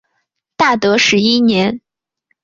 [0.57, 1.79] 大德十一年。